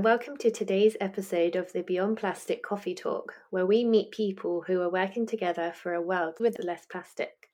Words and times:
And 0.00 0.04
welcome 0.06 0.38
to 0.38 0.50
today's 0.50 0.96
episode 0.98 1.56
of 1.56 1.74
the 1.74 1.82
Beyond 1.82 2.16
Plastic 2.16 2.62
Coffee 2.62 2.94
Talk, 2.94 3.34
where 3.50 3.66
we 3.66 3.84
meet 3.84 4.12
people 4.12 4.64
who 4.66 4.80
are 4.80 4.88
working 4.88 5.26
together 5.26 5.74
for 5.76 5.92
a 5.92 6.00
world 6.00 6.36
with 6.40 6.64
less 6.64 6.86
plastic. 6.86 7.50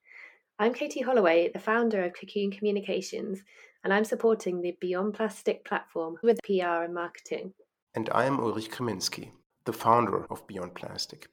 I'm 0.57 0.73
Katie 0.73 1.01
Holloway, 1.01 1.51
the 1.53 1.59
founder 1.59 2.05
of 2.05 2.13
Cocoon 2.15 2.53
Communications, 2.53 3.43
and 3.83 3.93
I'm 3.93 4.05
supporting 4.05 4.61
the 4.61 4.77
Beyond 4.81 5.15
Plastic 5.15 5.65
platform 5.65 6.19
with 6.23 6.39
PR 6.45 6.85
and 6.85 6.95
marketing. 6.95 7.53
And 7.97 8.09
I 8.13 8.27
am 8.27 8.39
Ulrich 8.39 8.71
Kreminski, 8.71 9.33
the 9.65 9.73
founder 9.73 10.25
of 10.31 10.47
Beyond 10.47 10.77
Plastic. 10.77 11.27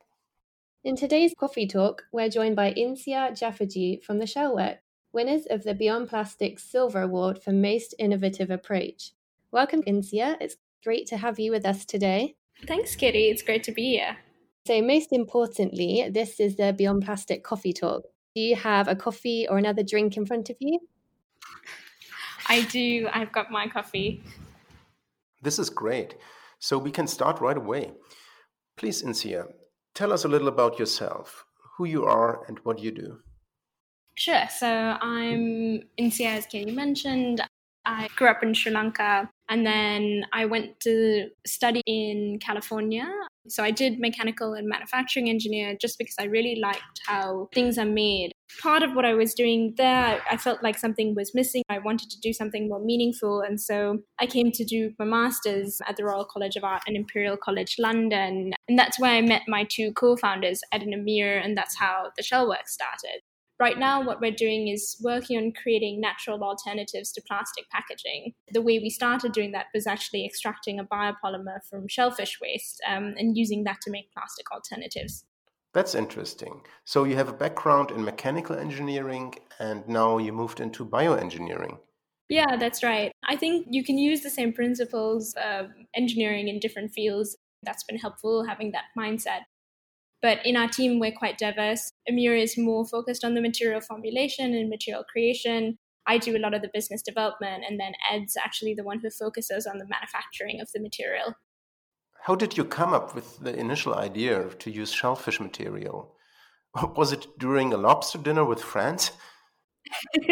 In 0.84 0.95
today's 0.95 1.36
coffee 1.39 1.67
talk, 1.67 2.05
we're 2.11 2.27
joined 2.27 2.55
by 2.55 2.73
Insiya 2.73 3.39
Jafferjee 3.39 4.02
from 4.02 4.17
the 4.17 4.25
Shellwork, 4.25 4.80
winners 5.11 5.45
of 5.48 5.64
the 5.64 5.75
Beyond 5.75 6.09
Plastic 6.09 6.58
Silver 6.58 7.03
Award 7.03 7.44
for 7.44 7.52
Most 7.52 7.94
Innovative 8.00 8.50
Approach. 8.50 9.11
Welcome, 9.52 9.84
Insiya. 9.84 10.38
It's 10.41 10.55
great 10.84 11.08
to 11.08 11.18
have 11.18 11.40
you 11.40 11.52
with 11.52 11.66
us 11.66 11.86
today. 11.86 12.36
Thanks, 12.68 12.96
Kitty. 12.96 13.30
It's 13.30 13.42
great 13.42 13.64
to 13.64 13.72
be 13.72 13.92
here. 13.92 14.18
So, 14.68 14.82
most 14.82 15.12
importantly, 15.12 16.09
this 16.12 16.40
is 16.40 16.56
the 16.56 16.73
Beyond 16.73 17.04
Plastic 17.04 17.44
Coffee 17.44 17.73
Talk. 17.73 18.04
Do 18.36 18.42
you 18.42 18.56
have 18.56 18.88
a 18.88 18.96
coffee 18.96 19.48
or 19.50 19.58
another 19.58 19.84
drink 19.84 20.16
in 20.18 20.26
front 20.26 20.50
of 20.50 20.56
you? 20.59 20.80
I 22.48 22.64
do. 22.64 23.08
I've 23.14 23.32
got 23.32 23.52
my 23.52 23.68
coffee. 23.68 24.23
This 25.42 25.59
is 25.59 25.70
great. 25.70 26.16
So, 26.59 26.78
we 26.78 26.92
can 26.92 27.08
start 27.08 27.42
right 27.42 27.58
away. 27.58 27.92
Please, 28.78 29.03
Insiya, 29.03 29.47
tell 29.94 30.14
us 30.14 30.23
a 30.23 30.30
little 30.30 30.47
about 30.47 30.80
yourself, 30.80 31.45
who 31.78 31.86
you 31.86 32.06
are, 32.06 32.45
and 32.47 32.59
what 32.64 32.80
you 32.80 32.92
do. 32.92 33.18
Sure. 34.16 34.47
So, 34.50 34.68
I'm 34.68 35.81
Insiya, 36.00 36.38
as 36.38 36.45
Katie 36.45 36.72
mentioned. 36.72 37.42
I 37.86 38.08
grew 38.16 38.28
up 38.28 38.44
in 38.44 38.53
Sri 38.53 38.72
Lanka 38.72 39.30
and 39.50 39.66
then 39.66 40.26
I 40.31 40.45
went 40.45 40.80
to 40.81 41.30
study 41.45 41.81
in 41.86 42.40
California. 42.40 43.08
So 43.50 43.62
I 43.62 43.72
did 43.72 44.00
mechanical 44.00 44.53
and 44.53 44.70
manufacturing 44.70 45.30
engineer 45.30 45.75
just 45.80 45.98
because 45.98 46.16
I 46.17 46.25
really 46.25 46.59
liked 46.62 47.02
how 47.06 47.50
things 47.53 47.78
are 47.78 47.86
made. 47.86 48.31
Part 48.62 48.84
of 48.84 48.94
what 48.94 49.03
I 49.03 49.14
was 49.14 49.34
doing 49.34 49.73
there, 49.75 50.22
I 50.31 50.38
felt 50.38 50.64
like 50.64 50.78
something 50.80 51.14
was 51.14 51.36
missing. 51.36 51.64
I 51.67 51.80
wanted 51.80 52.09
to 52.12 52.20
do 52.22 52.31
something 52.31 52.70
more 52.70 52.80
meaningful. 52.80 53.42
And 53.42 53.59
so 53.59 54.00
I 54.18 54.28
came 54.28 54.52
to 54.53 54.64
do 54.64 54.94
my 54.97 55.06
master's 55.06 55.81
at 55.86 55.97
the 55.97 56.06
Royal 56.06 56.23
College 56.23 56.56
of 56.56 56.64
Art 56.64 56.84
and 56.88 56.95
Imperial 56.95 57.36
College 57.36 57.75
London. 57.80 58.53
And 58.70 58.80
that's 58.80 58.97
where 58.97 59.12
I 59.12 59.22
met 59.22 59.42
my 59.47 59.68
two 59.70 59.92
co 59.92 60.16
founders, 60.16 60.62
Ed 60.72 60.84
and 60.84 60.94
Amir, 60.94 61.38
and 61.38 61.58
that's 61.58 61.78
how 61.78 62.12
the 62.16 62.23
Shellwork 62.23 62.70
started. 62.70 63.22
Right 63.64 63.80
now, 63.80 64.03
what 64.03 64.19
we're 64.19 64.31
doing 64.31 64.67
is 64.67 64.97
working 65.02 65.38
on 65.38 65.53
creating 65.53 66.02
natural 66.02 66.44
alternatives 66.44 67.14
to 67.14 67.22
plastic 67.25 67.64
packaging. 67.69 68.33
The 68.52 68.61
way 68.61 68.80
we 68.80 68.89
started 68.89 69.31
doing 69.31 69.53
that 69.53 69.67
was 69.73 69.88
actually 69.88 70.25
extracting 70.25 70.81
a 70.81 70.83
biopolymer 70.83 71.59
from 71.69 71.88
shellfish 71.88 72.41
waste 72.41 72.81
um, 72.86 73.14
and 73.17 73.38
using 73.38 73.64
that 73.64 73.78
to 73.84 73.89
make 73.89 74.11
plastic 74.11 74.52
alternatives. 74.52 75.23
That's 75.73 75.95
interesting. 75.95 76.64
So 76.84 77.06
you 77.06 77.16
have 77.16 77.30
a 77.30 77.39
background 77.45 77.91
in 77.91 78.03
mechanical 78.03 78.58
engineering 78.58 79.36
and 79.59 79.88
now 79.88 80.17
you 80.17 80.34
moved 80.34 80.59
into 80.59 80.86
bioengineering. 80.86 81.78
Yeah, 82.28 82.58
that's 82.59 82.84
right. 82.84 83.14
I 83.23 83.38
think 83.38 83.67
you 83.69 83.86
can 83.86 83.97
use 83.97 84.19
the 84.19 84.30
same 84.30 84.52
principles 84.52 85.36
of 85.41 85.67
engineering 85.95 86.50
in 86.50 86.59
different 86.59 86.91
fields. 86.91 87.38
That's 87.61 87.86
been 87.86 87.97
helpful 87.97 88.45
having 88.45 88.73
that 88.73 88.88
mindset. 89.00 89.44
But 90.23 90.39
in 90.45 90.55
our 90.55 90.69
team, 90.69 91.00
we're 91.00 91.11
quite 91.11 91.38
diverse. 91.38 91.91
Amir 92.07 92.34
is 92.34 92.57
more 92.57 92.88
focused 92.88 93.25
on 93.25 93.34
the 93.34 93.41
material 93.41 93.81
formulation 93.81 94.53
and 94.56 94.69
material 94.69 95.03
creation. 95.03 95.78
I 96.07 96.17
do 96.17 96.38
a 96.38 96.39
lot 96.39 96.53
of 96.53 96.61
the 96.61 96.69
business 96.73 97.01
development, 97.01 97.66
and 97.67 97.78
then 97.78 97.91
Ed's 98.09 98.38
actually 98.38 98.73
the 98.73 98.85
one 98.85 99.00
who 99.00 99.09
focuses 99.09 99.67
on 99.67 99.79
the 99.79 99.88
manufacturing 99.88 100.62
of 100.62 100.69
the 100.73 100.79
material. 100.79 101.35
How 102.22 102.35
did 102.35 102.57
you 102.57 102.63
come 102.63 102.94
up 102.94 103.13
with 103.13 103.39
the 103.39 103.53
initial 103.53 103.95
idea 103.95 104.45
to 104.59 104.72
use 104.72 104.94
shellfish 104.94 105.41
material? 105.41 106.16
Was 106.95 107.12
it 107.12 107.28
during 107.38 107.73
a 107.73 107.78
lobster 107.78 108.17
dinner 108.17 108.45
with 108.45 108.62
friends? 108.62 109.12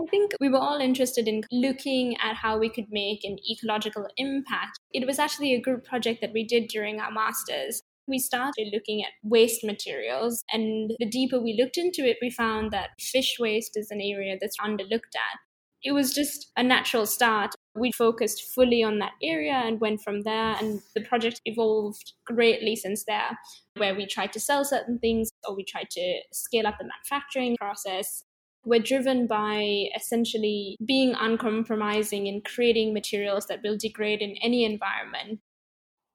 I 0.00 0.06
think 0.10 0.32
we 0.40 0.48
were 0.48 0.58
all 0.58 0.78
interested 0.78 1.28
in 1.28 1.42
looking 1.50 2.16
at 2.22 2.36
how 2.36 2.56
we 2.58 2.70
could 2.70 2.86
make 2.90 3.24
an 3.24 3.36
ecological 3.50 4.06
impact. 4.16 4.78
It 4.92 5.06
was 5.06 5.18
actually 5.18 5.54
a 5.54 5.60
group 5.60 5.84
project 5.84 6.22
that 6.22 6.32
we 6.32 6.44
did 6.44 6.68
during 6.68 7.00
our 7.00 7.10
master's 7.10 7.82
we 8.08 8.18
started 8.18 8.68
looking 8.72 9.02
at 9.02 9.12
waste 9.22 9.64
materials. 9.64 10.42
And 10.52 10.92
the 10.98 11.08
deeper 11.08 11.40
we 11.40 11.58
looked 11.60 11.76
into 11.76 12.06
it, 12.08 12.18
we 12.22 12.30
found 12.30 12.70
that 12.72 12.90
fish 13.00 13.36
waste 13.38 13.76
is 13.76 13.90
an 13.90 14.00
area 14.00 14.36
that's 14.40 14.58
underlooked 14.58 15.14
at. 15.14 15.38
It 15.84 15.92
was 15.92 16.12
just 16.12 16.50
a 16.56 16.62
natural 16.62 17.06
start. 17.06 17.54
We 17.76 17.92
focused 17.92 18.52
fully 18.52 18.82
on 18.82 18.98
that 18.98 19.12
area 19.22 19.52
and 19.52 19.80
went 19.80 20.00
from 20.02 20.22
there. 20.22 20.56
And 20.58 20.82
the 20.94 21.02
project 21.02 21.40
evolved 21.44 22.14
greatly 22.26 22.74
since 22.74 23.04
there, 23.04 23.38
where 23.76 23.94
we 23.94 24.06
tried 24.06 24.32
to 24.32 24.40
sell 24.40 24.64
certain 24.64 24.98
things 24.98 25.30
or 25.46 25.54
we 25.54 25.64
tried 25.64 25.90
to 25.90 26.20
scale 26.32 26.66
up 26.66 26.78
the 26.78 26.84
manufacturing 26.84 27.56
process 27.56 28.24
we're 28.64 28.80
driven 28.80 29.26
by 29.26 29.86
essentially 29.96 30.76
being 30.84 31.14
uncompromising 31.18 32.26
in 32.26 32.42
creating 32.42 32.92
materials 32.92 33.46
that 33.46 33.60
will 33.62 33.78
degrade 33.78 34.20
in 34.20 34.36
any 34.42 34.64
environment 34.64 35.40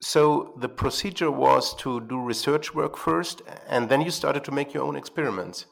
so 0.04 0.54
the 0.58 0.70
procedure 0.70 1.32
was 1.32 1.76
to 1.78 2.02
do 2.02 2.20
research 2.20 2.76
work 2.76 2.98
first, 2.98 3.42
and 3.68 3.90
then 3.90 4.02
you 4.02 4.12
started 4.12 4.44
to 4.44 4.52
make 4.52 4.74
your 4.74 4.84
own 4.84 4.96
experiments. 4.96 5.66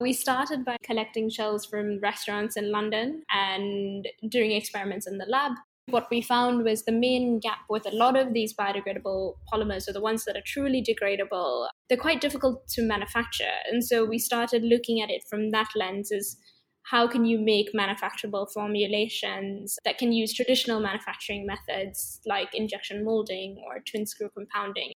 We 0.00 0.12
started 0.12 0.64
by 0.64 0.76
collecting 0.82 1.30
shells 1.30 1.66
from 1.66 2.00
restaurants 2.00 2.56
in 2.56 2.72
London 2.72 3.22
and 3.30 4.08
doing 4.28 4.52
experiments 4.52 5.06
in 5.06 5.18
the 5.18 5.26
lab. 5.26 5.52
What 5.88 6.08
we 6.10 6.22
found 6.22 6.64
was 6.64 6.84
the 6.84 6.92
main 6.92 7.40
gap 7.40 7.58
with 7.68 7.86
a 7.86 7.94
lot 7.94 8.16
of 8.16 8.32
these 8.32 8.54
biodegradable 8.54 9.34
polymers, 9.52 9.86
or 9.86 9.92
the 9.92 10.00
ones 10.00 10.24
that 10.24 10.36
are 10.36 10.42
truly 10.46 10.82
degradable, 10.82 11.68
they're 11.88 11.98
quite 11.98 12.22
difficult 12.22 12.66
to 12.68 12.82
manufacture. 12.82 13.52
And 13.70 13.84
so 13.84 14.04
we 14.04 14.18
started 14.18 14.62
looking 14.62 15.02
at 15.02 15.10
it 15.10 15.24
from 15.28 15.50
that 15.50 15.68
lens 15.76 16.10
as 16.10 16.38
how 16.84 17.08
can 17.08 17.24
you 17.24 17.38
make 17.38 17.72
manufacturable 17.74 18.46
formulations 18.52 19.78
that 19.84 19.98
can 19.98 20.12
use 20.12 20.32
traditional 20.32 20.80
manufacturing 20.80 21.46
methods 21.46 22.20
like 22.26 22.54
injection 22.54 23.04
molding 23.04 23.62
or 23.66 23.80
twin 23.80 24.06
screw 24.06 24.28
compounding? 24.36 24.92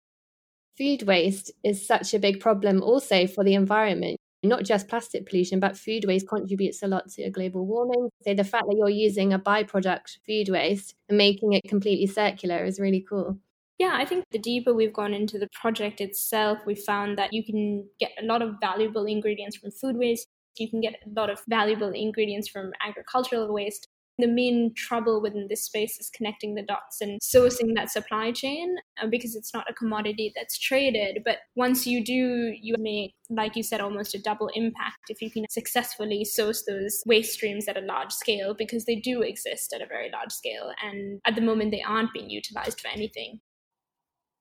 Food 0.78 1.02
waste 1.04 1.52
is 1.62 1.86
such 1.86 2.14
a 2.14 2.18
big 2.18 2.40
problem 2.40 2.82
also 2.82 3.26
for 3.26 3.44
the 3.44 3.54
environment. 3.54 4.16
Not 4.42 4.64
just 4.64 4.88
plastic 4.88 5.26
pollution, 5.26 5.60
but 5.60 5.76
food 5.76 6.04
waste 6.06 6.28
contributes 6.28 6.82
a 6.82 6.88
lot 6.88 7.08
to 7.10 7.30
global 7.30 7.66
warming. 7.66 8.10
So 8.22 8.34
the 8.34 8.44
fact 8.44 8.64
that 8.66 8.76
you're 8.76 8.88
using 8.88 9.32
a 9.32 9.38
byproduct 9.38 10.18
food 10.26 10.48
waste 10.50 10.94
and 11.08 11.16
making 11.16 11.52
it 11.52 11.68
completely 11.68 12.06
circular 12.06 12.64
is 12.64 12.80
really 12.80 13.04
cool. 13.08 13.38
Yeah, 13.78 13.94
I 13.94 14.04
think 14.04 14.24
the 14.30 14.38
deeper 14.38 14.72
we've 14.72 14.92
gone 14.92 15.14
into 15.14 15.38
the 15.38 15.48
project 15.52 16.00
itself, 16.00 16.58
we 16.66 16.74
found 16.74 17.18
that 17.18 17.32
you 17.32 17.44
can 17.44 17.88
get 17.98 18.12
a 18.20 18.24
lot 18.24 18.40
of 18.42 18.54
valuable 18.60 19.04
ingredients 19.04 19.56
from 19.56 19.70
food 19.70 19.96
waste 19.96 20.28
you 20.58 20.70
can 20.70 20.80
get 20.80 20.94
a 21.04 21.20
lot 21.20 21.30
of 21.30 21.40
valuable 21.48 21.90
ingredients 21.90 22.48
from 22.48 22.72
agricultural 22.86 23.52
waste. 23.52 23.88
The 24.16 24.28
main 24.28 24.72
trouble 24.76 25.20
within 25.20 25.48
this 25.48 25.64
space 25.64 25.98
is 25.98 26.08
connecting 26.08 26.54
the 26.54 26.62
dots 26.62 27.00
and 27.00 27.20
sourcing 27.20 27.74
that 27.74 27.90
supply 27.90 28.30
chain 28.30 28.76
uh, 29.02 29.08
because 29.08 29.34
it's 29.34 29.52
not 29.52 29.68
a 29.68 29.74
commodity 29.74 30.32
that's 30.36 30.56
traded. 30.56 31.22
But 31.24 31.38
once 31.56 31.84
you 31.84 32.04
do, 32.04 32.54
you 32.60 32.76
make, 32.78 33.14
like 33.28 33.56
you 33.56 33.64
said, 33.64 33.80
almost 33.80 34.14
a 34.14 34.22
double 34.22 34.50
impact 34.54 34.98
if 35.08 35.20
you 35.20 35.32
can 35.32 35.46
successfully 35.50 36.24
source 36.24 36.62
those 36.64 37.02
waste 37.06 37.32
streams 37.32 37.66
at 37.66 37.76
a 37.76 37.80
large 37.80 38.12
scale 38.12 38.54
because 38.56 38.84
they 38.84 38.94
do 38.94 39.22
exist 39.22 39.72
at 39.74 39.82
a 39.82 39.86
very 39.86 40.12
large 40.12 40.30
scale. 40.30 40.70
And 40.80 41.20
at 41.26 41.34
the 41.34 41.40
moment, 41.40 41.72
they 41.72 41.82
aren't 41.82 42.12
being 42.12 42.30
utilized 42.30 42.80
for 42.80 42.88
anything. 42.88 43.40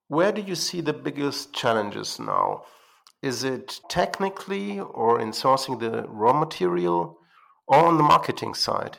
Where 0.07 0.31
do 0.31 0.41
you 0.41 0.53
see 0.53 0.81
the 0.81 0.93
biggest 0.93 1.51
challenges 1.51 2.19
now? 2.19 2.65
Is 3.23 3.45
it 3.45 3.79
technically 3.87 4.81
or 4.81 5.21
in 5.21 5.31
sourcing 5.31 5.79
the 5.79 6.05
raw 6.09 6.37
material 6.37 7.17
or 7.67 7.85
on 7.85 7.95
the 7.95 8.03
marketing 8.03 8.53
side? 8.53 8.97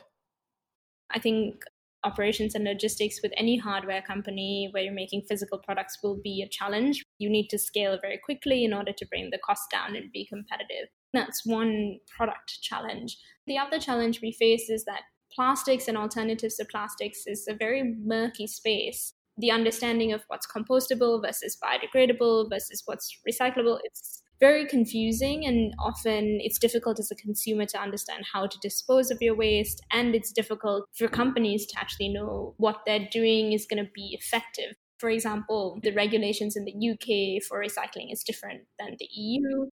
I 1.11 1.19
think 1.19 1.61
operations 2.03 2.55
and 2.55 2.63
logistics 2.63 3.19
with 3.21 3.31
any 3.37 3.57
hardware 3.57 4.01
company 4.01 4.69
where 4.71 4.81
you're 4.81 4.93
making 4.93 5.25
physical 5.29 5.59
products 5.59 5.99
will 6.01 6.19
be 6.23 6.41
a 6.41 6.49
challenge. 6.49 7.03
You 7.19 7.29
need 7.29 7.49
to 7.49 7.59
scale 7.59 7.99
very 8.01 8.17
quickly 8.17 8.65
in 8.65 8.73
order 8.73 8.93
to 8.97 9.07
bring 9.07 9.29
the 9.29 9.37
cost 9.45 9.69
down 9.71 9.95
and 9.95 10.11
be 10.11 10.25
competitive. 10.25 10.87
That's 11.13 11.45
one 11.45 11.99
product 12.17 12.61
challenge. 12.63 13.19
The 13.45 13.59
other 13.59 13.77
challenge 13.77 14.21
we 14.23 14.31
face 14.31 14.71
is 14.71 14.85
that 14.85 15.01
plastics 15.35 15.87
and 15.87 15.97
alternatives 15.97 16.55
to 16.55 16.65
plastics 16.65 17.27
is 17.27 17.47
a 17.47 17.53
very 17.53 17.95
murky 18.03 18.47
space 18.47 19.13
the 19.37 19.51
understanding 19.51 20.13
of 20.13 20.23
what's 20.27 20.47
compostable 20.47 21.21
versus 21.21 21.57
biodegradable 21.61 22.49
versus 22.49 22.81
what's 22.85 23.19
recyclable 23.27 23.79
it's 23.83 24.21
very 24.39 24.65
confusing 24.65 25.45
and 25.45 25.73
often 25.79 26.39
it's 26.41 26.59
difficult 26.59 26.99
as 26.99 27.11
a 27.11 27.15
consumer 27.15 27.65
to 27.65 27.79
understand 27.79 28.25
how 28.33 28.45
to 28.45 28.57
dispose 28.61 29.09
of 29.09 29.21
your 29.21 29.35
waste 29.35 29.81
and 29.91 30.13
it's 30.13 30.31
difficult 30.31 30.85
for 30.97 31.07
companies 31.07 31.65
to 31.65 31.79
actually 31.79 32.09
know 32.09 32.53
what 32.57 32.81
they're 32.85 33.07
doing 33.11 33.53
is 33.53 33.65
going 33.65 33.83
to 33.83 33.89
be 33.93 34.17
effective. 34.19 34.75
For 34.99 35.09
example 35.09 35.79
the 35.83 35.91
regulations 35.91 36.55
in 36.55 36.65
the 36.65 36.91
UK 36.91 37.43
for 37.47 37.59
recycling 37.59 38.11
is 38.11 38.23
different 38.23 38.63
than 38.77 38.97
the 38.99 39.07
EU 39.11 39.67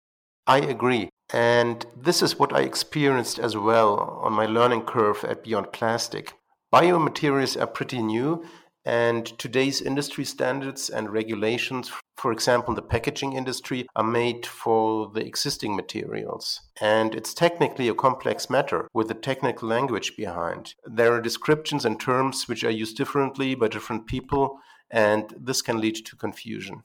I 0.46 0.58
agree 0.58 1.08
and 1.32 1.86
this 1.96 2.22
is 2.22 2.38
what 2.38 2.52
I 2.52 2.62
experienced 2.62 3.38
as 3.38 3.56
well 3.56 4.20
on 4.22 4.32
my 4.32 4.46
learning 4.46 4.82
curve 4.82 5.24
at 5.24 5.44
Beyond 5.44 5.72
Plastic. 5.72 6.32
Biomaterials 6.72 7.60
are 7.60 7.66
pretty 7.66 8.02
new, 8.02 8.44
and 8.88 9.38
today's 9.38 9.82
industry 9.82 10.24
standards 10.24 10.88
and 10.88 11.10
regulations, 11.10 11.92
for 12.16 12.32
example, 12.32 12.74
the 12.74 12.80
packaging 12.80 13.34
industry, 13.34 13.86
are 13.94 14.02
made 14.02 14.46
for 14.46 15.10
the 15.12 15.20
existing 15.20 15.76
materials. 15.76 16.62
And 16.80 17.14
it's 17.14 17.34
technically 17.34 17.88
a 17.88 17.94
complex 17.94 18.48
matter 18.48 18.88
with 18.94 19.10
a 19.10 19.14
technical 19.14 19.68
language 19.68 20.16
behind. 20.16 20.72
There 20.86 21.12
are 21.12 21.20
descriptions 21.20 21.84
and 21.84 22.00
terms 22.00 22.48
which 22.48 22.64
are 22.64 22.70
used 22.70 22.96
differently 22.96 23.54
by 23.54 23.68
different 23.68 24.06
people, 24.06 24.58
and 24.90 25.34
this 25.38 25.60
can 25.60 25.82
lead 25.82 25.96
to 26.06 26.16
confusion. 26.16 26.82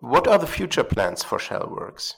What 0.00 0.28
are 0.28 0.38
the 0.38 0.46
future 0.46 0.84
plans 0.84 1.24
for 1.24 1.38
Shellworks? 1.38 2.12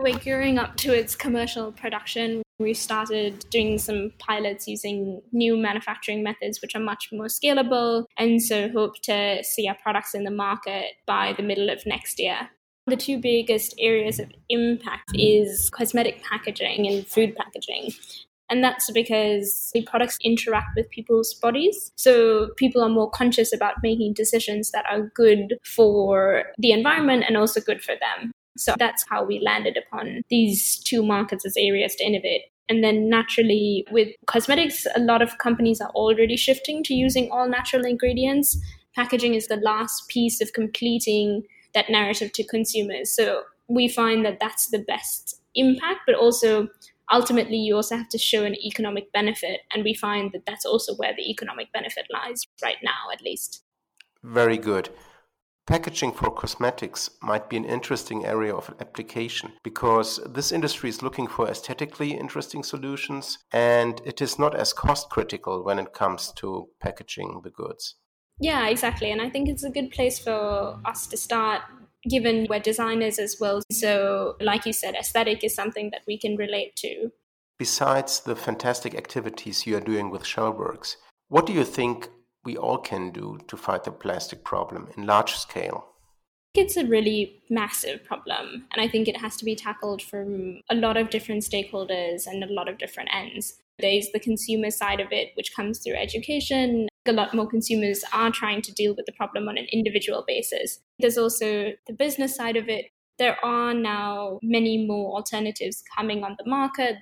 We're 0.00 0.18
gearing 0.18 0.58
up 0.58 0.76
to 0.78 0.92
its 0.92 1.14
commercial 1.14 1.70
production. 1.70 2.42
We 2.58 2.74
started 2.74 3.46
doing 3.50 3.78
some 3.78 4.12
pilots 4.18 4.66
using 4.66 5.22
new 5.30 5.56
manufacturing 5.56 6.24
methods, 6.24 6.60
which 6.60 6.74
are 6.74 6.80
much 6.80 7.08
more 7.12 7.26
scalable, 7.26 8.04
and 8.16 8.42
so 8.42 8.68
hope 8.68 9.00
to 9.02 9.44
see 9.44 9.68
our 9.68 9.76
products 9.80 10.12
in 10.14 10.24
the 10.24 10.30
market 10.32 10.86
by 11.06 11.34
the 11.36 11.44
middle 11.44 11.70
of 11.70 11.86
next 11.86 12.18
year. 12.18 12.50
The 12.86 12.96
two 12.96 13.18
biggest 13.18 13.74
areas 13.78 14.18
of 14.18 14.32
impact 14.48 15.10
is 15.14 15.70
cosmetic 15.70 16.22
packaging 16.22 16.86
and 16.88 17.06
food 17.06 17.36
packaging. 17.36 17.92
And 18.50 18.64
that's 18.64 18.90
because 18.90 19.70
the 19.74 19.82
products 19.82 20.16
interact 20.24 20.68
with 20.74 20.88
people's 20.90 21.34
bodies. 21.34 21.92
So 21.96 22.48
people 22.56 22.82
are 22.82 22.88
more 22.88 23.10
conscious 23.10 23.52
about 23.52 23.74
making 23.82 24.14
decisions 24.14 24.70
that 24.70 24.86
are 24.90 25.12
good 25.14 25.58
for 25.64 26.44
the 26.56 26.72
environment 26.72 27.24
and 27.28 27.36
also 27.36 27.60
good 27.60 27.82
for 27.82 27.94
them. 27.94 28.32
So 28.58 28.74
that's 28.78 29.04
how 29.08 29.24
we 29.24 29.40
landed 29.40 29.76
upon 29.76 30.22
these 30.28 30.78
two 30.78 31.04
markets 31.04 31.46
as 31.46 31.54
areas 31.56 31.94
to 31.96 32.04
innovate. 32.04 32.42
And 32.68 32.84
then 32.84 33.08
naturally, 33.08 33.86
with 33.90 34.08
cosmetics, 34.26 34.86
a 34.94 35.00
lot 35.00 35.22
of 35.22 35.38
companies 35.38 35.80
are 35.80 35.90
already 35.90 36.36
shifting 36.36 36.82
to 36.84 36.94
using 36.94 37.30
all 37.30 37.48
natural 37.48 37.86
ingredients. 37.86 38.58
Packaging 38.94 39.34
is 39.34 39.46
the 39.46 39.56
last 39.56 40.08
piece 40.08 40.40
of 40.40 40.52
completing 40.52 41.44
that 41.74 41.88
narrative 41.88 42.32
to 42.32 42.44
consumers. 42.44 43.14
So 43.14 43.42
we 43.68 43.88
find 43.88 44.24
that 44.24 44.38
that's 44.40 44.68
the 44.68 44.80
best 44.80 45.40
impact, 45.54 46.00
but 46.06 46.14
also 46.14 46.68
ultimately 47.12 47.56
you 47.56 47.76
also 47.76 47.96
have 47.96 48.08
to 48.10 48.18
show 48.18 48.44
an 48.44 48.54
economic 48.56 49.12
benefit 49.12 49.60
and 49.72 49.84
we 49.84 49.94
find 49.94 50.32
that 50.32 50.44
that's 50.46 50.64
also 50.64 50.94
where 50.96 51.14
the 51.16 51.30
economic 51.30 51.72
benefit 51.72 52.06
lies 52.12 52.46
right 52.62 52.76
now 52.82 53.10
at 53.12 53.22
least 53.22 53.62
very 54.22 54.58
good 54.58 54.90
packaging 55.68 56.12
for 56.12 56.30
cosmetics 56.30 57.10
might 57.22 57.48
be 57.48 57.56
an 57.56 57.64
interesting 57.64 58.24
area 58.24 58.54
of 58.54 58.74
application 58.80 59.52
because 59.62 60.18
this 60.26 60.50
industry 60.50 60.88
is 60.88 61.02
looking 61.02 61.28
for 61.28 61.46
aesthetically 61.48 62.10
interesting 62.12 62.62
solutions 62.62 63.38
and 63.52 64.00
it 64.04 64.20
is 64.20 64.38
not 64.38 64.54
as 64.54 64.72
cost 64.72 65.08
critical 65.10 65.62
when 65.62 65.78
it 65.78 65.92
comes 65.92 66.32
to 66.32 66.66
packaging 66.80 67.40
the 67.44 67.50
goods 67.50 67.96
yeah 68.40 68.66
exactly 68.66 69.10
and 69.12 69.20
i 69.20 69.28
think 69.28 69.48
it's 69.48 69.64
a 69.64 69.70
good 69.70 69.90
place 69.90 70.18
for 70.18 70.80
us 70.84 71.06
to 71.06 71.16
start 71.16 71.60
given 72.08 72.46
we're 72.48 72.60
designers 72.60 73.18
as 73.18 73.36
well. 73.40 73.62
So, 73.70 74.36
like 74.40 74.66
you 74.66 74.72
said, 74.72 74.94
aesthetic 74.94 75.44
is 75.44 75.54
something 75.54 75.90
that 75.90 76.02
we 76.06 76.18
can 76.18 76.36
relate 76.36 76.76
to. 76.76 77.10
Besides 77.58 78.20
the 78.20 78.36
fantastic 78.36 78.94
activities 78.94 79.66
you 79.66 79.76
are 79.76 79.80
doing 79.80 80.10
with 80.10 80.22
Shellworks, 80.22 80.96
what 81.28 81.46
do 81.46 81.52
you 81.52 81.64
think 81.64 82.08
we 82.48 82.56
all 82.56 82.78
can 82.78 83.10
do 83.10 83.38
to 83.46 83.56
fight 83.58 83.84
the 83.84 83.90
plastic 83.90 84.42
problem 84.42 84.88
in 84.96 85.04
large 85.04 85.34
scale? 85.34 85.84
It's 86.54 86.78
a 86.78 86.86
really 86.86 87.42
massive 87.50 88.02
problem, 88.04 88.64
and 88.72 88.80
I 88.84 88.88
think 88.88 89.06
it 89.06 89.18
has 89.18 89.36
to 89.36 89.44
be 89.44 89.54
tackled 89.54 90.00
from 90.00 90.62
a 90.70 90.74
lot 90.74 90.96
of 90.96 91.10
different 91.10 91.42
stakeholders 91.42 92.26
and 92.26 92.42
a 92.42 92.52
lot 92.58 92.68
of 92.70 92.78
different 92.78 93.10
ends. 93.12 93.58
There's 93.78 94.08
the 94.14 94.18
consumer 94.28 94.70
side 94.70 95.00
of 95.00 95.08
it, 95.12 95.28
which 95.34 95.54
comes 95.54 95.78
through 95.78 95.96
education. 95.96 96.88
A 97.06 97.12
lot 97.12 97.34
more 97.34 97.46
consumers 97.46 98.02
are 98.14 98.30
trying 98.30 98.62
to 98.62 98.72
deal 98.72 98.94
with 98.96 99.06
the 99.06 99.18
problem 99.20 99.46
on 99.46 99.58
an 99.58 99.66
individual 99.70 100.24
basis. 100.26 100.80
There's 100.98 101.18
also 101.18 101.72
the 101.86 101.96
business 102.04 102.34
side 102.34 102.56
of 102.56 102.68
it. 102.68 102.86
There 103.18 103.36
are 103.44 103.74
now 103.74 104.38
many 104.42 104.86
more 104.86 105.16
alternatives 105.16 105.82
coming 105.96 106.24
on 106.24 106.36
the 106.38 106.48
market. 106.48 106.96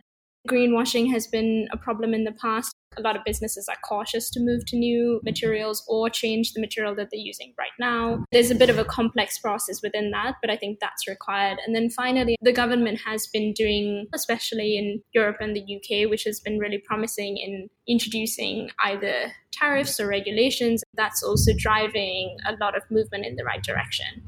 Greenwashing 0.50 1.10
has 1.12 1.26
been 1.28 1.68
a 1.72 1.76
problem 1.76 2.14
in 2.14 2.24
the 2.24 2.32
past 2.32 2.75
a 2.96 3.00
lot 3.00 3.16
of 3.16 3.24
businesses 3.24 3.68
are 3.68 3.76
cautious 3.84 4.30
to 4.30 4.40
move 4.40 4.64
to 4.66 4.76
new 4.76 5.20
materials 5.24 5.84
or 5.88 6.08
change 6.08 6.52
the 6.52 6.60
material 6.60 6.94
that 6.94 7.08
they're 7.10 7.20
using 7.20 7.54
right 7.58 7.70
now. 7.78 8.24
There's 8.32 8.50
a 8.50 8.54
bit 8.54 8.70
of 8.70 8.78
a 8.78 8.84
complex 8.84 9.38
process 9.38 9.82
within 9.82 10.10
that, 10.12 10.36
but 10.40 10.50
I 10.50 10.56
think 10.56 10.78
that's 10.80 11.06
required. 11.08 11.58
And 11.66 11.74
then 11.74 11.90
finally, 11.90 12.36
the 12.42 12.52
government 12.52 13.00
has 13.04 13.26
been 13.26 13.52
doing, 13.52 14.06
especially 14.14 14.78
in 14.78 15.02
Europe 15.12 15.38
and 15.40 15.54
the 15.54 15.60
UK, 15.60 16.10
which 16.10 16.24
has 16.24 16.40
been 16.40 16.58
really 16.58 16.78
promising 16.78 17.36
in 17.36 17.68
introducing 17.88 18.70
either 18.84 19.32
tariffs 19.52 20.00
or 20.00 20.06
regulations. 20.06 20.82
That's 20.94 21.22
also 21.22 21.52
driving 21.56 22.36
a 22.46 22.52
lot 22.60 22.76
of 22.76 22.82
movement 22.90 23.26
in 23.26 23.36
the 23.36 23.44
right 23.44 23.62
direction. 23.62 24.22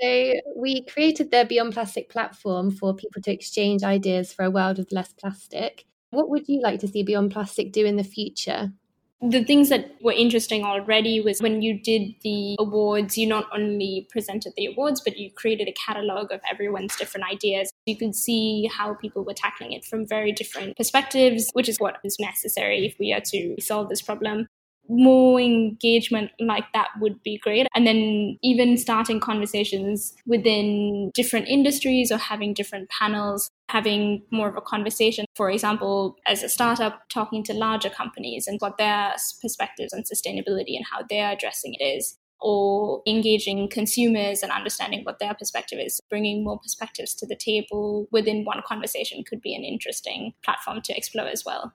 So, 0.00 0.32
we 0.56 0.84
created 0.86 1.30
the 1.30 1.46
Beyond 1.48 1.72
Plastic 1.72 2.08
platform 2.08 2.72
for 2.72 2.96
people 2.96 3.22
to 3.22 3.32
exchange 3.32 3.84
ideas 3.84 4.32
for 4.32 4.44
a 4.44 4.50
world 4.50 4.78
with 4.78 4.90
less 4.90 5.12
plastic. 5.12 5.86
What 6.14 6.30
would 6.30 6.48
you 6.48 6.60
like 6.62 6.80
to 6.80 6.88
see 6.88 7.02
Beyond 7.02 7.32
Plastic 7.32 7.72
do 7.72 7.84
in 7.84 7.96
the 7.96 8.04
future? 8.04 8.72
The 9.20 9.42
things 9.42 9.70
that 9.70 9.92
were 10.02 10.12
interesting 10.12 10.64
already 10.64 11.20
was 11.20 11.40
when 11.40 11.62
you 11.62 11.80
did 11.80 12.14
the 12.22 12.56
awards, 12.58 13.16
you 13.16 13.26
not 13.26 13.46
only 13.54 14.06
presented 14.10 14.52
the 14.56 14.66
awards, 14.66 15.00
but 15.00 15.16
you 15.16 15.30
created 15.30 15.66
a 15.66 15.72
catalog 15.72 16.30
of 16.30 16.40
everyone's 16.50 16.94
different 16.96 17.26
ideas. 17.32 17.72
You 17.86 17.96
could 17.96 18.14
see 18.14 18.68
how 18.70 18.94
people 18.94 19.24
were 19.24 19.32
tackling 19.32 19.72
it 19.72 19.84
from 19.84 20.06
very 20.06 20.30
different 20.30 20.76
perspectives, 20.76 21.50
which 21.54 21.70
is 21.70 21.80
what 21.80 21.98
is 22.04 22.16
necessary 22.20 22.84
if 22.86 22.96
we 23.00 23.12
are 23.14 23.22
to 23.32 23.56
solve 23.60 23.88
this 23.88 24.02
problem 24.02 24.46
more 24.88 25.40
engagement 25.40 26.30
like 26.40 26.64
that 26.74 26.88
would 27.00 27.22
be 27.22 27.38
great. 27.38 27.66
And 27.74 27.86
then 27.86 28.38
even 28.42 28.76
starting 28.76 29.20
conversations 29.20 30.14
within 30.26 31.10
different 31.14 31.48
industries 31.48 32.12
or 32.12 32.18
having 32.18 32.54
different 32.54 32.90
panels, 32.90 33.50
having 33.68 34.22
more 34.30 34.48
of 34.48 34.56
a 34.56 34.60
conversation. 34.60 35.24
For 35.36 35.50
example, 35.50 36.16
as 36.26 36.42
a 36.42 36.48
startup, 36.48 37.08
talking 37.08 37.42
to 37.44 37.54
larger 37.54 37.90
companies 37.90 38.46
and 38.46 38.60
what 38.60 38.78
their 38.78 39.14
perspectives 39.40 39.92
on 39.92 40.02
sustainability 40.02 40.76
and 40.76 40.84
how 40.90 41.04
they're 41.08 41.32
addressing 41.32 41.74
it 41.74 41.84
is. 41.84 42.18
Or 42.40 43.00
engaging 43.06 43.70
consumers 43.70 44.42
and 44.42 44.52
understanding 44.52 45.02
what 45.04 45.18
their 45.18 45.32
perspective 45.32 45.78
is. 45.80 45.98
Bringing 46.10 46.44
more 46.44 46.58
perspectives 46.58 47.14
to 47.14 47.26
the 47.26 47.36
table 47.36 48.06
within 48.12 48.44
one 48.44 48.60
conversation 48.66 49.24
could 49.26 49.40
be 49.40 49.54
an 49.54 49.64
interesting 49.64 50.34
platform 50.44 50.82
to 50.82 50.94
explore 50.94 51.26
as 51.26 51.42
well. 51.46 51.72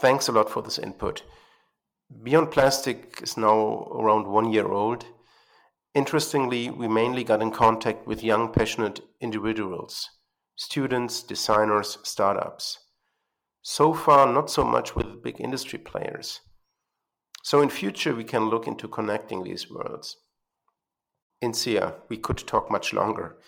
Thanks 0.00 0.28
a 0.28 0.32
lot 0.32 0.48
for 0.48 0.62
this 0.62 0.78
input. 0.78 1.24
Beyond 2.22 2.52
Plastic 2.52 3.18
is 3.20 3.36
now 3.36 3.88
around 3.92 4.28
one 4.28 4.52
year 4.52 4.68
old. 4.68 5.04
Interestingly, 5.92 6.70
we 6.70 6.86
mainly 6.86 7.24
got 7.24 7.42
in 7.42 7.50
contact 7.50 8.06
with 8.06 8.22
young, 8.22 8.52
passionate 8.52 9.00
individuals, 9.20 10.08
students, 10.54 11.22
designers, 11.22 11.98
startups. 12.04 12.78
So 13.62 13.92
far, 13.92 14.32
not 14.32 14.50
so 14.50 14.62
much 14.62 14.94
with 14.94 15.22
big 15.22 15.40
industry 15.40 15.80
players. 15.80 16.40
So 17.42 17.60
in 17.60 17.68
future, 17.68 18.14
we 18.14 18.24
can 18.24 18.48
look 18.48 18.68
into 18.68 18.86
connecting 18.86 19.42
these 19.42 19.68
worlds. 19.68 20.16
Insiya, 21.42 21.94
we 22.08 22.18
could 22.18 22.38
talk 22.38 22.70
much 22.70 22.92
longer, 22.92 23.38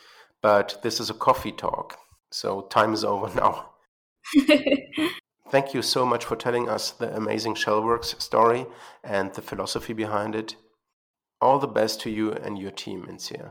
but 0.43 0.81
this 0.83 0.99
is 0.99 1.11
a 1.11 1.15
coffee 1.15 1.53
talk, 1.53 1.97
so 2.33 2.63
time 2.63 2.93
is 2.93 3.05
over 3.05 3.33
now. 3.35 3.71
Thank 5.51 5.75
you 5.75 5.83
so 5.83 6.07
much 6.07 6.25
for 6.25 6.37
telling 6.37 6.69
us 6.69 6.93
the 6.93 7.13
amazing 7.17 7.57
Shellworks 7.57 8.21
story 8.21 8.67
and 9.03 9.35
the 9.35 9.43
philosophy 9.43 9.93
behind 9.93 10.37
it. 10.37 10.55
All 11.41 11.59
the 11.59 11.67
best 11.67 12.01
to 12.03 12.11
you 12.11 12.31
and 12.33 12.57
your 12.57 12.71
team, 12.71 13.05
Insiya. 13.11 13.51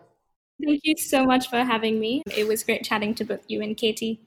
Thank 0.64 0.80
you 0.84 0.96
so 0.98 1.26
much 1.26 1.50
for 1.50 1.64
having 1.64 2.00
me. 2.00 2.22
It 2.36 2.48
was 2.48 2.64
great 2.64 2.84
chatting 2.84 3.14
to 3.16 3.26
both 3.26 3.44
you 3.48 3.62
and 3.62 3.76
Katie. 3.76 4.22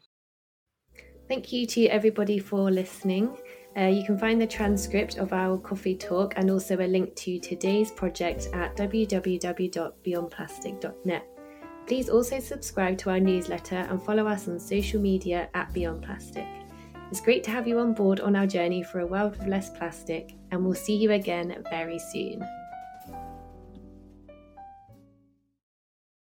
Thank 1.28 1.52
you 1.52 1.64
to 1.66 1.86
everybody 1.86 2.38
for 2.38 2.70
listening. 2.70 3.38
Uh, 3.74 3.84
you 3.84 4.04
can 4.04 4.18
find 4.18 4.38
the 4.38 4.46
transcript 4.46 5.16
of 5.16 5.32
our 5.32 5.56
coffee 5.56 5.94
talk 5.94 6.34
and 6.36 6.50
also 6.50 6.76
a 6.76 6.84
link 6.86 7.16
to 7.16 7.38
today's 7.38 7.90
project 7.90 8.48
at 8.52 8.76
www.beyondplastic.net. 8.76 11.26
Please 11.86 12.10
also 12.10 12.38
subscribe 12.38 12.98
to 12.98 13.08
our 13.10 13.20
newsletter 13.20 13.76
and 13.76 14.02
follow 14.02 14.26
us 14.26 14.46
on 14.46 14.60
social 14.60 15.00
media 15.00 15.48
at 15.54 15.72
Beyond 15.72 16.02
Plastic. 16.02 16.61
It's 17.12 17.20
great 17.20 17.44
to 17.44 17.50
have 17.50 17.68
you 17.68 17.78
on 17.78 17.92
board 17.92 18.20
on 18.20 18.34
our 18.34 18.46
journey 18.46 18.82
for 18.82 19.00
a 19.00 19.06
world 19.06 19.36
with 19.36 19.46
less 19.46 19.68
plastic, 19.68 20.32
and 20.50 20.64
we'll 20.64 20.72
see 20.72 20.96
you 20.96 21.12
again 21.12 21.62
very 21.68 21.98
soon. 21.98 22.42